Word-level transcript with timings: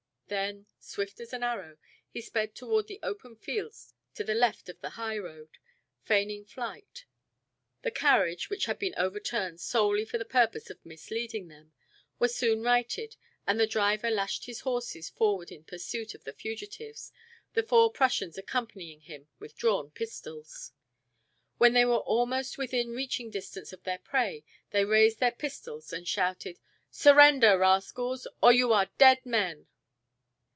Then, 0.27 0.65
swift 0.79 1.19
as 1.19 1.33
an 1.33 1.43
arrow, 1.43 1.77
he 2.09 2.21
sped 2.21 2.55
toward 2.55 2.87
the 2.87 3.01
open 3.03 3.35
fields 3.35 3.93
to 4.13 4.23
the 4.23 4.33
left 4.33 4.69
of 4.69 4.79
the 4.79 4.91
highroad, 4.91 5.57
feigning 6.03 6.45
flight. 6.45 7.05
The 7.81 7.91
carriage, 7.91 8.49
which 8.49 8.63
had 8.65 8.79
been 8.79 8.95
overturned 8.95 9.59
solely 9.59 10.05
for 10.05 10.17
the 10.17 10.23
purpose 10.23 10.69
of 10.69 10.85
misleading 10.85 11.49
them, 11.49 11.73
was 12.17 12.33
soon 12.33 12.61
righted 12.63 13.17
and 13.45 13.59
the 13.59 13.67
driver 13.67 14.09
lashed 14.09 14.45
his 14.45 14.61
horses 14.61 15.09
forward 15.09 15.51
in 15.51 15.65
pursuit 15.65 16.15
of 16.15 16.23
the 16.23 16.31
fugitives, 16.31 17.11
the 17.51 17.61
four 17.61 17.91
Prussians 17.91 18.37
accompanying 18.37 19.01
him 19.01 19.27
with 19.37 19.57
drawn 19.57 19.91
pistols. 19.91 20.71
When 21.57 21.73
they 21.73 21.83
were 21.83 21.95
almost 21.97 22.57
within 22.57 22.91
reaching 22.91 23.31
distance 23.31 23.73
of 23.73 23.83
their 23.83 23.99
prey 23.99 24.45
they 24.69 24.85
raised 24.85 25.19
their 25.19 25.33
pistols 25.33 25.91
and 25.91 26.07
shouted: 26.07 26.57
"Surrender, 26.89 27.57
rascals, 27.57 28.27
or 28.41 28.53
you 28.53 28.71
are 28.71 28.89
dead 28.97 29.25
men!" 29.25 29.67